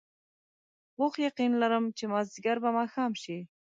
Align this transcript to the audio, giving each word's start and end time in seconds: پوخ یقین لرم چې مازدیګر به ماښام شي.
پوخ 0.95 1.13
یقین 1.27 1.51
لرم 1.61 1.85
چې 1.97 2.03
مازدیګر 2.13 2.57
به 2.63 2.69
ماښام 2.77 3.11
شي. 3.21 3.37